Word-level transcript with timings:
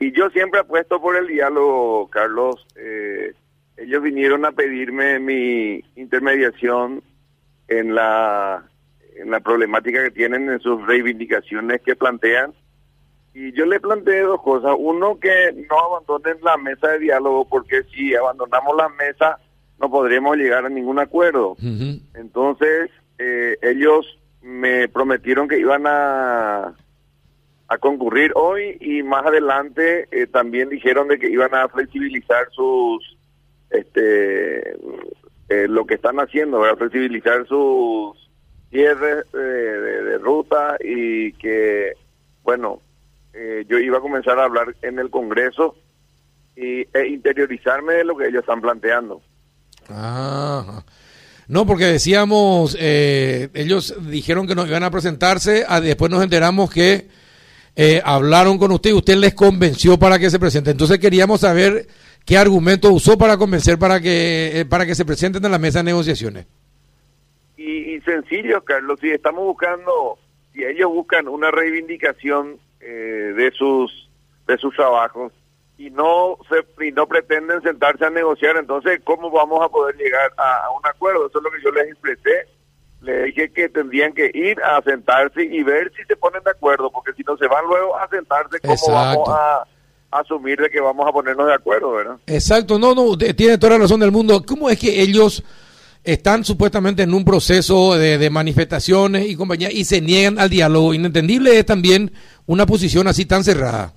y 0.00 0.12
yo 0.12 0.30
siempre 0.30 0.60
apuesto 0.60 1.00
por 1.00 1.14
el 1.16 1.26
diálogo, 1.26 2.08
Carlos. 2.08 2.66
Eh, 2.74 3.34
ellos 3.76 4.02
vinieron 4.02 4.46
a 4.46 4.52
pedirme 4.52 5.18
mi 5.18 5.84
intermediación 5.94 7.02
en 7.68 7.94
la, 7.94 8.64
en 9.16 9.30
la 9.30 9.40
problemática 9.40 10.02
que 10.02 10.10
tienen, 10.10 10.48
en 10.48 10.60
sus 10.60 10.84
reivindicaciones 10.86 11.82
que 11.82 11.96
plantean. 11.96 12.54
Y 13.34 13.52
yo 13.52 13.66
le 13.66 13.78
planteé 13.78 14.22
dos 14.22 14.42
cosas. 14.42 14.74
Uno, 14.78 15.20
que 15.20 15.52
no 15.70 15.78
abandonen 15.78 16.38
la 16.42 16.56
mesa 16.56 16.88
de 16.88 16.98
diálogo, 17.00 17.46
porque 17.46 17.82
si 17.94 18.14
abandonamos 18.14 18.74
la 18.76 18.88
mesa 18.88 19.38
no 19.78 19.90
podremos 19.90 20.36
llegar 20.36 20.64
a 20.64 20.70
ningún 20.70 20.98
acuerdo. 20.98 21.56
Entonces, 22.14 22.90
eh, 23.18 23.56
ellos 23.62 24.18
me 24.42 24.88
prometieron 24.88 25.48
que 25.48 25.58
iban 25.58 25.84
a, 25.86 26.74
a 27.70 27.78
concurrir 27.78 28.32
hoy 28.34 28.76
y 28.80 29.04
más 29.04 29.24
adelante 29.24 30.08
eh, 30.10 30.26
también 30.26 30.68
dijeron 30.68 31.06
de 31.06 31.20
que 31.20 31.30
iban 31.30 31.54
a 31.54 31.68
flexibilizar 31.68 32.48
sus 32.50 33.16
este 33.70 34.72
eh, 35.48 35.68
lo 35.68 35.86
que 35.86 35.94
están 35.94 36.18
haciendo, 36.18 36.64
a 36.64 36.76
flexibilizar 36.76 37.46
sus 37.46 38.16
cierres 38.70 39.24
de, 39.32 39.40
de, 39.40 40.18
ruta 40.18 40.76
y 40.80 41.32
que, 41.34 41.92
bueno, 42.42 42.80
eh, 43.32 43.64
yo 43.68 43.78
iba 43.78 43.98
a 43.98 44.00
comenzar 44.00 44.38
a 44.40 44.44
hablar 44.44 44.74
en 44.82 44.98
el 44.98 45.10
Congreso 45.10 45.76
y, 46.56 46.86
e 46.96 47.06
interiorizarme 47.08 47.94
de 47.94 48.04
lo 48.04 48.16
que 48.16 48.26
ellos 48.26 48.40
están 48.40 48.60
planteando. 48.60 49.22
No, 51.48 51.66
porque 51.66 51.86
decíamos, 51.86 52.76
eh, 52.78 53.48
ellos 53.54 53.94
dijeron 54.08 54.46
que 54.46 54.54
nos 54.54 54.68
iban 54.68 54.84
a 54.84 54.90
presentarse, 54.90 55.64
ah, 55.68 55.80
después 55.80 56.10
nos 56.10 56.22
enteramos 56.22 56.70
que 56.70 57.08
eh, 57.82 58.02
hablaron 58.04 58.58
con 58.58 58.72
usted 58.72 58.90
y 58.90 58.92
usted 58.92 59.16
les 59.16 59.32
convenció 59.32 59.98
para 59.98 60.18
que 60.18 60.28
se 60.28 60.38
presente. 60.38 60.70
Entonces 60.70 60.98
queríamos 60.98 61.40
saber 61.40 61.86
qué 62.26 62.36
argumento 62.36 62.92
usó 62.92 63.16
para 63.16 63.38
convencer 63.38 63.78
para 63.78 64.00
que, 64.00 64.60
eh, 64.60 64.64
para 64.66 64.84
que 64.84 64.94
se 64.94 65.06
presenten 65.06 65.42
en 65.44 65.50
la 65.50 65.58
mesa 65.58 65.78
de 65.78 65.84
negociaciones. 65.84 66.46
Y, 67.56 67.94
y, 67.94 68.00
sencillo, 68.02 68.62
Carlos, 68.64 69.00
si 69.00 69.10
estamos 69.10 69.44
buscando, 69.44 70.18
si 70.52 70.62
ellos 70.62 70.90
buscan 70.90 71.26
una 71.28 71.50
reivindicación 71.50 72.58
de 72.80 73.52
sus 73.56 74.08
de 74.46 74.56
sus 74.58 74.74
trabajos, 74.74 75.32
y 75.80 75.88
no 75.88 76.36
se 76.50 76.86
y 76.86 76.92
no 76.92 77.06
pretenden 77.06 77.62
sentarse 77.62 78.04
a 78.04 78.10
negociar, 78.10 78.58
entonces 78.58 79.00
¿cómo 79.02 79.30
vamos 79.30 79.64
a 79.64 79.70
poder 79.70 79.96
llegar 79.96 80.30
a, 80.36 80.70
un 80.72 80.86
acuerdo? 80.86 81.26
Eso 81.26 81.38
es 81.38 81.44
lo 81.44 81.50
que 81.50 81.62
yo 81.62 81.70
les 81.70 81.88
expresé. 81.88 82.46
Que 83.48 83.68
tendrían 83.68 84.12
que 84.12 84.30
ir 84.34 84.60
a 84.62 84.82
sentarse 84.82 85.42
y 85.42 85.62
ver 85.62 85.90
si 85.96 86.04
se 86.04 86.16
ponen 86.16 86.42
de 86.44 86.50
acuerdo, 86.50 86.90
porque 86.90 87.12
si 87.14 87.22
no 87.22 87.36
se 87.36 87.46
van 87.46 87.64
luego 87.66 87.96
a 87.96 88.08
sentarse, 88.08 88.60
¿cómo 88.60 88.94
vamos 88.94 89.28
a 89.30 89.64
asumir 90.10 90.60
de 90.60 90.68
que 90.68 90.80
vamos 90.80 91.08
a 91.08 91.12
ponernos 91.12 91.46
de 91.46 91.54
acuerdo, 91.54 91.92
verdad? 91.92 92.16
Exacto, 92.26 92.78
no, 92.78 92.94
no, 92.94 93.16
tiene 93.16 93.58
toda 93.58 93.74
la 93.74 93.78
razón 93.78 94.00
del 94.00 94.10
mundo. 94.10 94.42
¿Cómo 94.46 94.68
es 94.68 94.78
que 94.78 95.00
ellos 95.00 95.42
están 96.04 96.44
supuestamente 96.44 97.02
en 97.02 97.14
un 97.14 97.24
proceso 97.24 97.96
de, 97.96 98.18
de 98.18 98.30
manifestaciones 98.30 99.26
y 99.26 99.36
compañía 99.36 99.70
y 99.70 99.84
se 99.84 100.00
niegan 100.00 100.38
al 100.38 100.50
diálogo? 100.50 100.94
Inentendible 100.94 101.58
es 101.58 101.66
también 101.66 102.12
una 102.46 102.66
posición 102.66 103.08
así 103.08 103.24
tan 103.24 103.44
cerrada. 103.44 103.94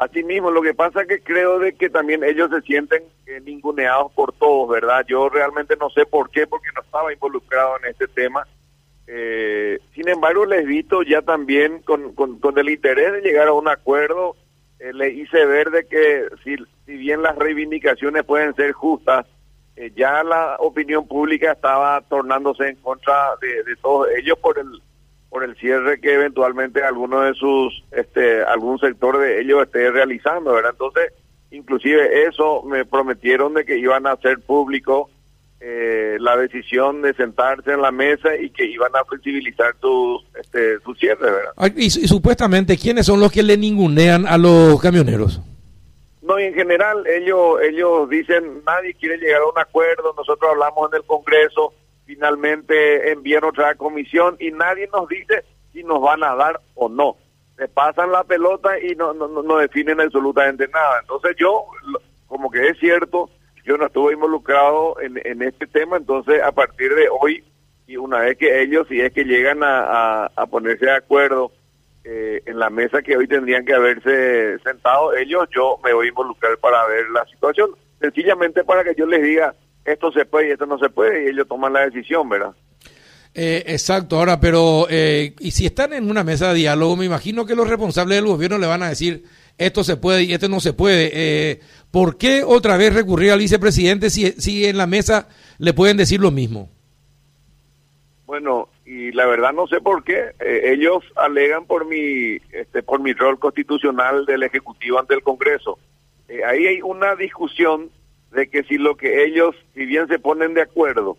Así 0.00 0.22
mismo, 0.24 0.50
lo 0.50 0.62
que 0.62 0.72
pasa 0.72 1.02
es 1.02 1.08
que 1.08 1.20
creo 1.20 1.58
de 1.58 1.74
que 1.74 1.90
también 1.90 2.24
ellos 2.24 2.48
se 2.50 2.62
sienten 2.62 3.02
ninguneados 3.44 4.12
por 4.12 4.32
todos, 4.32 4.68
¿verdad? 4.68 5.04
Yo 5.06 5.28
realmente 5.28 5.76
no 5.76 5.90
sé 5.90 6.06
por 6.06 6.30
qué, 6.30 6.46
porque 6.46 6.68
no 6.74 6.82
estaba 6.82 7.12
involucrado 7.12 7.76
en 7.78 7.90
este 7.90 8.08
tema. 8.08 8.46
Eh, 9.06 9.78
sin 9.94 10.08
embargo, 10.08 10.46
les 10.46 10.66
visto 10.66 11.02
ya 11.02 11.22
también 11.22 11.82
con, 11.82 12.14
con, 12.14 12.58
el 12.58 12.70
interés 12.70 13.12
de 13.12 13.20
llegar 13.20 13.48
a 13.48 13.52
un 13.52 13.68
acuerdo, 13.68 14.36
eh, 14.78 14.92
le 14.92 15.10
hice 15.10 15.44
ver 15.46 15.70
de 15.70 15.86
que 15.86 16.28
si, 16.42 16.56
si 16.86 16.96
bien 16.96 17.22
las 17.22 17.36
reivindicaciones 17.36 18.24
pueden 18.24 18.54
ser 18.54 18.72
justas, 18.72 19.26
eh, 19.76 19.92
ya 19.94 20.22
la 20.24 20.56
opinión 20.58 21.06
pública 21.06 21.52
estaba 21.52 22.00
tornándose 22.02 22.68
en 22.68 22.76
contra 22.76 23.36
de, 23.40 23.62
de 23.64 23.76
todos 23.76 24.08
ellos 24.16 24.38
por 24.38 24.58
el 24.58 24.80
por 25.30 25.44
el 25.44 25.56
cierre 25.56 26.00
que 26.00 26.12
eventualmente 26.12 26.82
alguno 26.82 27.20
de 27.20 27.34
sus, 27.34 27.84
este, 27.92 28.42
algún 28.42 28.78
sector 28.80 29.18
de 29.18 29.40
ellos 29.40 29.62
esté 29.62 29.90
realizando, 29.90 30.52
¿verdad? 30.52 30.72
Entonces, 30.72 31.12
inclusive 31.50 32.26
eso 32.26 32.62
me 32.62 32.84
prometieron 32.84 33.54
de 33.54 33.64
que 33.64 33.78
iban 33.78 34.06
a 34.06 34.12
hacer 34.12 34.40
público 34.40 35.10
eh, 35.60 36.16
la 36.20 36.36
decisión 36.38 37.02
de 37.02 37.12
sentarse 37.14 37.72
en 37.72 37.82
la 37.82 37.90
mesa 37.90 38.34
y 38.34 38.48
que 38.48 38.64
iban 38.64 38.96
a 38.96 39.04
flexibilizar 39.04 39.74
su, 39.78 40.18
este, 40.40 40.78
cierre, 40.98 41.30
¿verdad? 41.30 41.52
Y, 41.76 41.84
y, 41.84 41.90
supuestamente, 41.90 42.78
¿quiénes 42.78 43.04
son 43.04 43.20
los 43.20 43.30
que 43.30 43.42
le 43.42 43.58
ningunean 43.58 44.26
a 44.26 44.38
los 44.38 44.80
camioneros? 44.80 45.40
No, 46.22 46.40
y 46.40 46.44
en 46.44 46.54
general 46.54 47.06
ellos, 47.06 47.60
ellos 47.62 48.08
dicen, 48.08 48.62
nadie 48.64 48.94
quiere 48.94 49.18
llegar 49.18 49.42
a 49.42 49.48
un 49.48 49.58
acuerdo, 49.58 50.14
nosotros 50.16 50.50
hablamos 50.50 50.90
en 50.90 50.96
el 50.96 51.04
Congreso, 51.04 51.74
finalmente 52.06 53.10
envían 53.10 53.44
otra 53.44 53.74
comisión 53.74 54.36
y 54.40 54.52
nadie 54.52 54.88
nos 54.92 55.08
dice 55.08 55.44
si 55.72 55.82
nos 55.82 56.00
van 56.00 56.22
a 56.24 56.34
dar 56.34 56.60
o 56.74 56.88
no. 56.88 57.16
Se 57.60 57.68
pasan 57.68 58.10
la 58.10 58.24
pelota 58.24 58.80
y 58.80 58.94
no, 58.94 59.12
no, 59.12 59.28
no 59.28 59.58
definen 59.58 60.00
absolutamente 60.00 60.66
nada. 60.68 61.00
Entonces 61.02 61.36
yo, 61.38 61.66
como 62.26 62.50
que 62.50 62.68
es 62.68 62.78
cierto, 62.78 63.28
yo 63.66 63.76
no 63.76 63.84
estuve 63.84 64.14
involucrado 64.14 64.98
en, 64.98 65.20
en 65.24 65.42
este 65.42 65.66
tema, 65.66 65.98
entonces 65.98 66.42
a 66.42 66.52
partir 66.52 66.94
de 66.94 67.10
hoy 67.10 67.44
y 67.86 67.98
una 67.98 68.20
vez 68.20 68.38
que 68.38 68.62
ellos, 68.62 68.86
si 68.88 68.98
es 68.98 69.12
que 69.12 69.24
llegan 69.24 69.62
a, 69.62 70.24
a, 70.34 70.46
ponerse 70.46 70.86
de 70.86 70.96
acuerdo 70.96 71.52
eh, 72.04 72.40
en 72.46 72.58
la 72.58 72.70
mesa 72.70 73.02
que 73.02 73.14
hoy 73.14 73.28
tendrían 73.28 73.66
que 73.66 73.74
haberse 73.74 74.58
sentado 74.60 75.14
ellos, 75.14 75.46
yo 75.54 75.78
me 75.84 75.92
voy 75.92 76.06
a 76.06 76.08
involucrar 76.08 76.56
para 76.56 76.86
ver 76.86 77.10
la 77.10 77.26
situación, 77.26 77.72
sencillamente 78.00 78.64
para 78.64 78.84
que 78.84 78.94
yo 78.94 79.04
les 79.04 79.22
diga, 79.22 79.54
esto 79.84 80.10
se 80.12 80.24
puede 80.24 80.48
y 80.48 80.50
esto 80.52 80.64
no 80.64 80.78
se 80.78 80.88
puede, 80.88 81.24
y 81.24 81.28
ellos 81.28 81.46
toman 81.46 81.74
la 81.74 81.84
decisión, 81.84 82.26
¿verdad? 82.26 82.54
Eh, 83.32 83.64
exacto, 83.66 84.16
ahora, 84.16 84.40
pero, 84.40 84.86
eh, 84.90 85.34
y 85.38 85.52
si 85.52 85.66
están 85.66 85.92
en 85.92 86.10
una 86.10 86.24
mesa 86.24 86.48
de 86.48 86.58
diálogo, 86.58 86.96
me 86.96 87.04
imagino 87.04 87.46
que 87.46 87.54
los 87.54 87.68
responsables 87.68 88.16
del 88.16 88.26
gobierno 88.26 88.58
le 88.58 88.66
van 88.66 88.82
a 88.82 88.88
decir, 88.88 89.24
esto 89.60 89.84
se 89.84 89.96
puede 89.96 90.24
y 90.24 90.32
esto 90.32 90.48
no 90.48 90.58
se 90.58 90.72
puede. 90.72 91.10
Eh, 91.12 91.60
¿Por 91.90 92.16
qué 92.16 92.42
otra 92.44 92.76
vez 92.76 92.94
recurrir 92.94 93.30
al 93.30 93.38
vicepresidente 93.38 94.10
si, 94.10 94.32
si 94.32 94.64
en 94.64 94.78
la 94.78 94.86
mesa 94.86 95.28
le 95.58 95.74
pueden 95.74 95.98
decir 95.98 96.18
lo 96.18 96.30
mismo? 96.30 96.70
Bueno, 98.24 98.68
y 98.86 99.12
la 99.12 99.26
verdad 99.26 99.52
no 99.52 99.66
sé 99.66 99.80
por 99.80 100.02
qué. 100.02 100.32
Eh, 100.40 100.72
ellos 100.72 101.04
alegan 101.14 101.66
por 101.66 101.84
mi, 101.86 102.38
este, 102.52 102.82
por 102.82 103.00
mi 103.00 103.12
rol 103.12 103.38
constitucional 103.38 104.24
del 104.24 104.44
Ejecutivo 104.44 104.98
ante 104.98 105.14
el 105.14 105.22
Congreso. 105.22 105.78
Eh, 106.28 106.42
ahí 106.44 106.66
hay 106.66 106.80
una 106.80 107.14
discusión 107.14 107.90
de 108.32 108.48
que 108.48 108.62
si 108.62 108.78
lo 108.78 108.96
que 108.96 109.24
ellos, 109.24 109.54
si 109.74 109.84
bien 109.84 110.08
se 110.08 110.18
ponen 110.18 110.54
de 110.54 110.62
acuerdo 110.62 111.18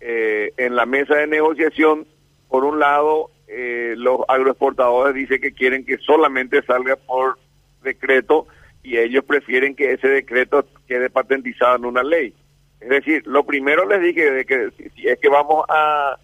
eh, 0.00 0.52
en 0.56 0.76
la 0.76 0.86
mesa 0.86 1.16
de 1.16 1.26
negociación, 1.26 2.06
por 2.48 2.64
un 2.64 2.78
lado, 2.78 3.30
eh, 3.46 3.94
los 3.96 4.20
agroexportadores 4.28 5.14
dicen 5.14 5.40
que 5.40 5.52
quieren 5.52 5.84
que 5.84 5.98
solamente 5.98 6.62
salga 6.62 6.96
por 6.96 7.38
decreto 7.82 8.46
y 8.82 8.98
ellos 8.98 9.24
prefieren 9.24 9.74
que 9.74 9.92
ese 9.92 10.08
decreto 10.08 10.66
quede 10.86 11.10
patentizado 11.10 11.76
en 11.76 11.84
una 11.84 12.02
ley. 12.02 12.34
Es 12.80 12.88
decir, 12.88 13.26
lo 13.26 13.44
primero 13.44 13.88
les 13.88 14.02
dije 14.02 14.30
de 14.30 14.44
que 14.44 14.70
si 14.94 15.08
es 15.08 15.18
que 15.18 15.28
vamos 15.28 15.64
a, 15.68 16.18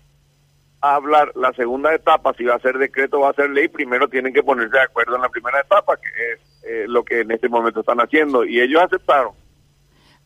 hablar 0.82 1.32
la 1.34 1.52
segunda 1.52 1.94
etapa, 1.94 2.32
si 2.38 2.44
va 2.44 2.54
a 2.54 2.60
ser 2.60 2.78
decreto 2.78 3.18
o 3.18 3.20
va 3.20 3.30
a 3.30 3.34
ser 3.34 3.50
ley, 3.50 3.68
primero 3.68 4.08
tienen 4.08 4.32
que 4.32 4.42
ponerse 4.42 4.76
de 4.76 4.82
acuerdo 4.82 5.16
en 5.16 5.22
la 5.22 5.28
primera 5.28 5.60
etapa, 5.60 5.96
que 5.96 6.32
es 6.32 6.64
eh, 6.64 6.84
lo 6.88 7.04
que 7.04 7.20
en 7.20 7.30
este 7.30 7.48
momento 7.48 7.80
están 7.80 7.98
haciendo. 7.98 8.44
Y 8.44 8.60
ellos 8.60 8.82
aceptaron. 8.82 9.32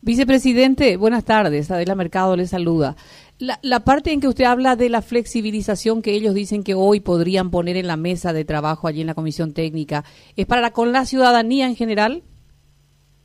Vicepresidente, 0.01 0.97
buenas 0.97 1.25
tardes. 1.25 1.71
Adela 1.71 1.95
Mercado 1.95 2.35
le 2.35 2.45
saluda. 2.45 2.95
La, 3.37 3.59
la, 3.61 3.81
parte 3.81 4.11
en 4.11 4.21
que 4.21 4.27
usted 4.27 4.45
habla 4.45 4.75
de 4.75 4.89
la 4.89 5.01
flexibilización 5.01 6.01
que 6.01 6.11
ellos 6.11 6.33
dicen 6.33 6.63
que 6.63 6.73
hoy 6.73 7.01
podrían 7.01 7.51
poner 7.51 7.75
en 7.75 7.87
la 7.87 7.97
mesa 7.97 8.31
de 8.31 8.45
trabajo 8.45 8.87
allí 8.87 9.01
en 9.01 9.07
la 9.07 9.13
comisión 9.13 9.53
técnica, 9.53 10.05
¿es 10.37 10.45
para 10.45 10.71
con 10.71 10.93
la 10.93 11.05
ciudadanía 11.05 11.67
en 11.67 11.75
general? 11.75 12.23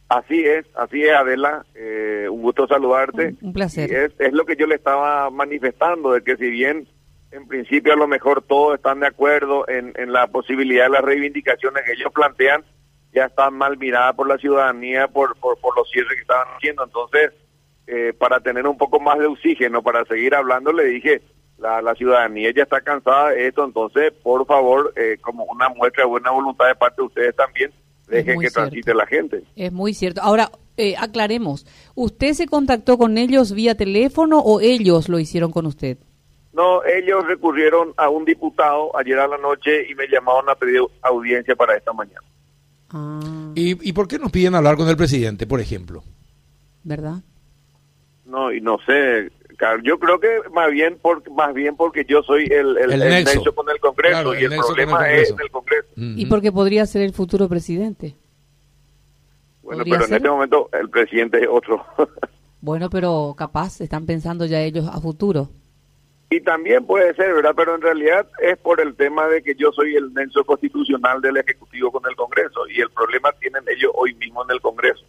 Así 0.09 0.45
es, 0.45 0.67
así 0.75 1.05
es, 1.05 1.13
Adela. 1.13 1.65
Eh, 1.77 2.27
un 2.29 2.43
gusto 2.43 2.67
saludarte. 2.67 3.37
Un, 3.41 3.53
placer. 3.53 3.93
Es, 3.93 4.13
es, 4.19 4.33
lo 4.33 4.45
que 4.45 4.57
yo 4.57 4.67
le 4.67 4.75
estaba 4.75 5.31
manifestando, 5.31 6.11
de 6.13 6.25
que 6.25 6.37
si 6.37 6.51
bien 6.51 6.89
en 7.31 7.47
principio 7.47 7.93
a 7.93 7.97
lo 7.97 8.09
mejor 8.09 8.43
todos 8.43 8.75
están 8.75 8.99
de 8.99 9.07
acuerdo 9.07 9.69
en, 9.69 9.93
en 9.97 10.13
la 10.13 10.27
posibilidad 10.27 10.87
de 10.87 10.91
las 10.91 11.03
reivindicaciones 11.03 11.85
que 11.85 11.93
ellos 11.93 12.13
plantean, 12.13 12.65
ya 13.13 13.27
está 13.27 13.51
mal 13.51 13.77
mirada 13.79 14.13
por 14.15 14.29
la 14.29 14.39
ciudadanía 14.39 15.07
por, 15.07 15.37
por, 15.37 15.59
por 15.61 15.77
los 15.77 15.89
cierres 15.91 16.15
que 16.15 16.23
estaban 16.23 16.49
haciendo. 16.57 16.85
Entonces, 16.85 17.31
eh, 17.87 18.13
para 18.17 18.41
tener 18.41 18.67
un 18.67 18.79
poco 18.79 19.01
más 19.01 19.19
de 19.19 19.27
oxígeno, 19.27 19.83
para 19.83 20.05
seguir 20.05 20.35
hablando, 20.35 20.73
le 20.73 20.85
dije, 20.85 21.23
la, 21.59 21.83
la 21.83 21.95
ciudadanía 21.95 22.53
ya 22.55 22.63
está 22.63 22.81
cansada 22.81 23.31
de 23.31 23.49
esto, 23.49 23.65
entonces, 23.65 24.13
por 24.23 24.47
favor, 24.47 24.93
eh, 24.97 25.19
como 25.21 25.45
una 25.45 25.69
muestra 25.69 26.05
de 26.05 26.09
buena 26.11 26.31
voluntad 26.31 26.67
de 26.67 26.75
parte 26.75 27.03
de 27.03 27.07
ustedes 27.07 27.37
también, 27.37 27.73
dejen 28.09 28.41
que 28.41 28.51
transite 28.51 28.95
la 28.95 29.07
gente. 29.07 29.43
Es 29.57 29.73
muy 29.73 29.95
cierto. 29.95 30.21
Ahora, 30.23 30.51
eh, 30.77 30.95
aclaremos, 30.99 31.67
¿usted 31.95 32.33
se 32.35 32.47
contactó 32.47 32.97
con 32.99 33.19
ellos 33.19 33.53
vía 33.53 33.77
teléfono 33.77 34.39
o 34.39 34.61
ellos 34.61 35.09
lo 35.09 35.19
hicieron 35.19 35.53
con 35.53 35.67
usted? 35.67 35.99
No, 36.53 36.85
ellos 36.85 37.25
recurrieron 37.27 37.95
a 37.97 38.09
un 38.09 38.25
diputado 38.25 38.97
ayer 38.97 39.19
a 39.19 39.29
la 39.29 39.39
noche 39.39 39.89
y 39.89 39.95
me 39.95 40.09
llamaron 40.09 40.49
a 40.49 40.55
pedir 40.55 40.81
audiencia 41.03 41.55
para 41.55 41.77
esta 41.77 41.93
mañana. 41.93 42.27
Ah, 42.91 43.53
¿Y, 43.55 43.89
¿Y 43.89 43.93
por 43.93 44.09
qué 44.09 44.19
nos 44.19 44.33
piden 44.33 44.57
hablar 44.57 44.77
con 44.77 44.89
el 44.89 44.97
presidente, 44.97 45.47
por 45.47 45.61
ejemplo? 45.61 46.03
¿verdad? 46.83 47.23
No, 48.31 48.53
y 48.53 48.61
no 48.61 48.79
sé, 48.87 49.31
Carlos, 49.57 49.83
yo 49.85 49.99
creo 49.99 50.21
que 50.21 50.29
más 50.53 50.71
bien 50.71 50.97
por, 51.03 51.29
más 51.33 51.53
bien 51.53 51.77
porque 51.77 52.05
yo 52.09 52.23
soy 52.23 52.45
el, 52.45 52.79
el, 52.79 52.93
El 52.93 53.03
el 53.03 53.09
nexo. 53.11 53.35
nexo 53.35 53.55
con 53.55 53.69
el 53.69 53.81
Congreso 53.81 54.13
Claro, 54.23 54.35
y 54.39 54.45
el 54.45 54.57
problema 54.57 55.11
es 55.13 55.31
en 55.31 55.41
el 55.41 55.51
Congreso. 55.51 55.89
Y 55.97 56.23
Ujú. 56.23 56.29
porque 56.29 56.53
podría 56.53 56.87
ser 56.87 57.03
el 57.03 57.13
futuro 57.13 57.49
presidente. 57.49 58.15
Bueno, 59.63 59.81
¿Podría 59.81 59.99
pero 59.99 60.09
en 60.09 60.15
este 60.15 60.29
momento 60.31 60.69
el 60.73 60.89
presidente 60.91 61.41
es 61.43 61.49
otro. 61.51 61.85
Bueno, 62.63 62.91
pero 62.91 63.35
capaz 63.39 63.81
están 63.81 64.05
pensando 64.05 64.45
ya 64.45 64.61
ellos 64.61 64.87
a 64.87 65.01
futuro. 65.01 65.49
y 66.29 66.43
también 66.43 66.85
puede 66.85 67.15
ser, 67.15 67.33
¿verdad? 67.35 67.55
Pero 67.57 67.75
en 67.75 67.81
realidad 67.81 68.27
es 68.43 68.59
por 68.59 68.83
el 68.83 68.95
tema 68.97 69.27
de 69.29 69.43
que 69.43 69.55
yo 69.55 69.73
soy 69.73 69.97
el 69.97 70.13
nexo 70.13 70.45
constitucional 70.45 71.23
del 71.23 71.39
Ejecutivo 71.39 71.91
con 71.91 72.03
el 72.07 72.15
Congreso 72.17 72.69
y 72.69 72.83
el 72.83 72.91
problema 72.91 73.33
tienen 73.41 73.63
ellos 73.75 73.91
hoy 73.95 74.13
mismo 74.15 74.45
en 74.45 74.51
el 74.51 74.61
Congreso. 74.61 75.07